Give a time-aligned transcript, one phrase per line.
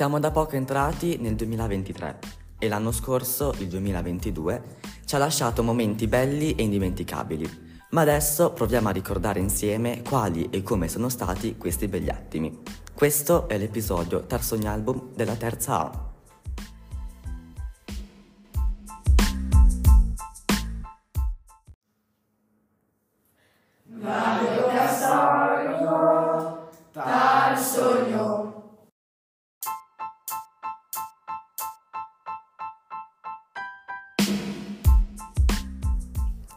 [0.00, 2.18] Siamo da poco entrati nel 2023
[2.58, 4.62] e l'anno scorso, il 2022,
[5.04, 7.86] ci ha lasciato momenti belli e indimenticabili.
[7.90, 12.62] Ma adesso proviamo a ricordare insieme quali e come sono stati questi begli attimi.
[12.94, 16.09] Questo è l'episodio Tarsogni Album della terza A.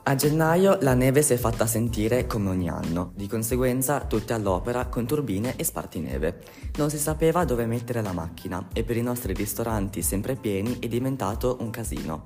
[0.05, 4.87] A gennaio la neve si è fatta sentire come ogni anno, di conseguenza tutti all'opera
[4.87, 6.41] con turbine e spartineve.
[6.75, 10.89] Non si sapeva dove mettere la macchina e per i nostri ristoranti sempre pieni è
[10.89, 12.25] diventato un casino.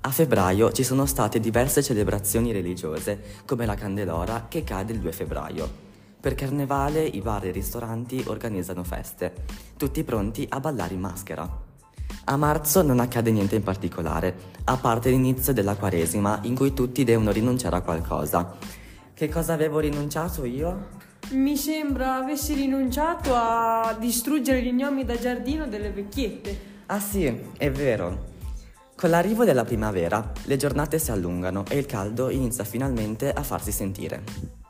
[0.00, 5.12] A febbraio ci sono state diverse celebrazioni religiose, come la Candelora che cade il 2
[5.12, 5.70] febbraio.
[6.18, 9.34] Per Carnevale i bar e i ristoranti organizzano feste,
[9.76, 11.70] tutti pronti a ballare in maschera.
[12.24, 14.34] A marzo non accade niente in particolare,
[14.64, 18.56] a parte l'inizio della Quaresima in cui tutti devono rinunciare a qualcosa.
[19.12, 21.00] Che cosa avevo rinunciato io?
[21.32, 26.70] Mi sembra avessi rinunciato a distruggere gli gnomi da giardino delle vecchiette.
[26.86, 27.24] Ah sì,
[27.56, 28.30] è vero.
[28.94, 33.72] Con l'arrivo della primavera le giornate si allungano e il caldo inizia finalmente a farsi
[33.72, 34.61] sentire.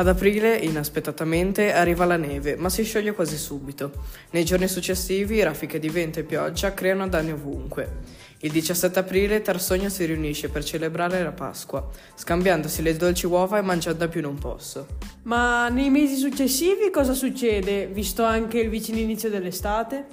[0.00, 3.92] Ad aprile, inaspettatamente, arriva la neve, ma si scioglie quasi subito.
[4.30, 7.98] Nei giorni successivi, raffiche di vento e pioggia creano danni ovunque.
[8.38, 13.60] Il 17 aprile Tarsogno si riunisce per celebrare la Pasqua, scambiandosi le dolci uova e
[13.60, 14.86] mangiando a più non posso.
[15.24, 20.06] Ma nei mesi successivi cosa succede, visto anche il vicino inizio dell'estate?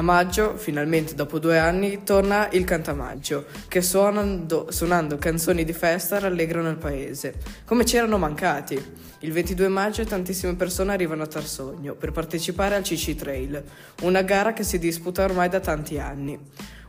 [0.00, 6.18] A maggio, finalmente dopo due anni, torna il Cantamaggio, che suonando, suonando canzoni di festa
[6.18, 7.34] rallegrano il paese,
[7.66, 8.82] come c'erano mancati.
[9.18, 13.62] Il 22 maggio tantissime persone arrivano a Tarsogno per partecipare al CC Trail,
[14.00, 16.38] una gara che si disputa ormai da tanti anni.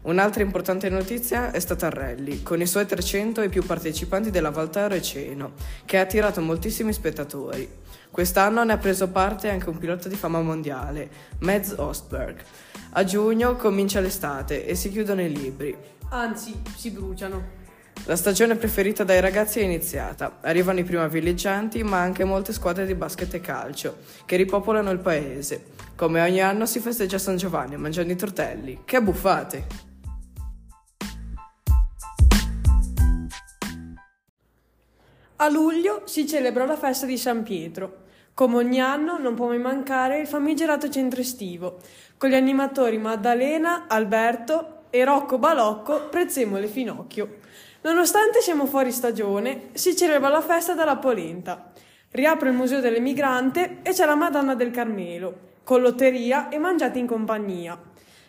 [0.03, 4.95] Un'altra importante notizia è stata rally, con i suoi 300 e più partecipanti della Valtaro
[4.95, 5.53] e Ceno,
[5.85, 7.69] che ha attirato moltissimi spettatori.
[8.09, 11.07] Quest'anno ne ha preso parte anche un pilota di fama mondiale,
[11.41, 12.41] Mads Ostberg.
[12.93, 15.77] A giugno comincia l'estate e si chiudono i libri.
[16.09, 17.59] Anzi, si bruciano.
[18.05, 20.39] La stagione preferita dai ragazzi è iniziata.
[20.41, 24.97] Arrivano i primi villeggianti, ma anche molte squadre di basket e calcio, che ripopolano il
[24.97, 25.65] paese.
[25.95, 28.81] Come ogni anno si festeggia San Giovanni mangiando i tortelli.
[28.83, 29.90] Che abbuffate!
[35.41, 38.03] A luglio si celebra la festa di San Pietro.
[38.35, 41.79] Come ogni anno non può mai mancare il famigerato centro estivo,
[42.15, 47.37] con gli animatori Maddalena, Alberto e Rocco Balocco, Prezzemolo e Finocchio.
[47.81, 51.71] Nonostante siamo fuori stagione, si celebra la festa della polenta.
[52.11, 57.07] Riapre il Museo dell'Emigrante e c'è la Madonna del Carmelo, con lotteria e mangiate in
[57.07, 57.81] compagnia.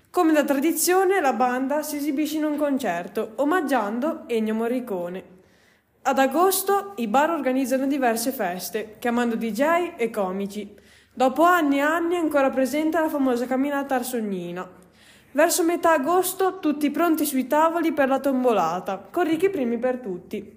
[0.09, 5.41] Come da tradizione, la banda si esibisce in un concerto, omaggiando Ennio Morricone.
[6.05, 10.75] Ad agosto i bar organizzano diverse feste, chiamando DJ e comici.
[11.15, 14.69] Dopo anni e anni è ancora presente la famosa camminata arsognina.
[15.31, 20.53] Verso metà agosto tutti pronti sui tavoli per la tombolata, con ricchi primi per tutti.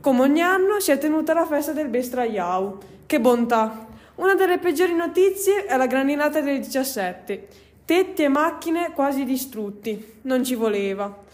[0.00, 2.78] Come ogni anno si è tenuta la festa del Bestraiau.
[3.04, 3.86] Che bontà!
[4.14, 7.48] Una delle peggiori notizie è la grandinata del 17.
[7.84, 10.20] Tetti e macchine quasi distrutti.
[10.22, 11.24] Non ci voleva.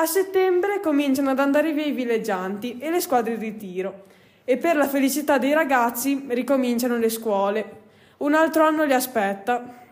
[0.00, 4.06] A settembre cominciano ad andare via i villeggianti e le squadre di tiro.
[4.44, 7.80] E per la felicità dei ragazzi ricominciano le scuole.
[8.18, 9.84] Un altro anno li aspetta.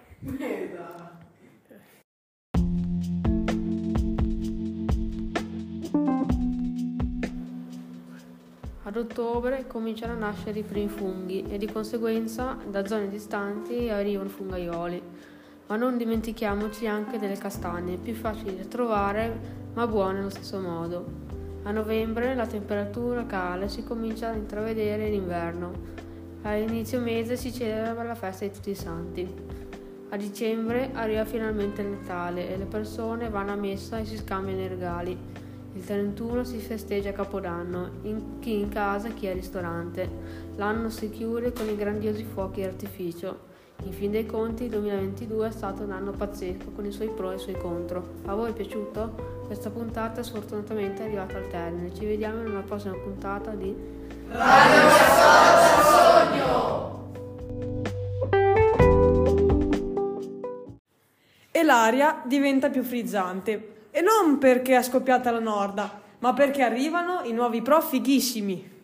[8.85, 14.31] Ad ottobre cominciano a nascere i primi funghi e di conseguenza da zone distanti arrivano
[14.31, 15.03] fungaioli.
[15.69, 21.05] Ma non dimentichiamoci anche delle castagne, più facili da trovare ma buone allo stesso modo.
[21.65, 25.73] A novembre la temperatura cala e si comincia a intravedere l'inverno.
[26.43, 29.35] A inizio mese si celebra la festa di tutti i santi.
[30.09, 34.63] A dicembre arriva finalmente il Natale e le persone vanno a messa e si scambiano
[34.63, 35.17] i regali.
[35.75, 40.09] Il 31 si festeggia Capodanno, in, chi in casa chi al ristorante.
[40.57, 43.48] L'anno si chiude con i grandiosi fuochi d'artificio.
[43.85, 47.31] In fin dei conti il 2022 è stato un anno pazzesco con i suoi pro
[47.31, 48.17] e i suoi contro.
[48.25, 49.43] A voi è piaciuto?
[49.47, 51.95] Questa puntata sfortunatamente è arrivata al termine.
[51.95, 53.73] Ci vediamo in una prossima puntata di
[54.31, 54.89] Radio
[55.93, 57.13] Sogno!
[61.53, 63.87] E l'aria diventa più frizzante.
[63.93, 68.78] E non perché è scoppiata la norda, ma perché arrivano i nuovi pro fighissimi.